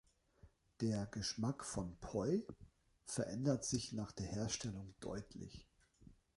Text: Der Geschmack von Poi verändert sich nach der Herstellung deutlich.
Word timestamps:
Der 0.81 1.05
Geschmack 1.05 1.63
von 1.63 1.95
Poi 1.99 2.41
verändert 3.05 3.63
sich 3.65 3.93
nach 3.93 4.11
der 4.11 4.25
Herstellung 4.25 4.95
deutlich. 4.99 5.67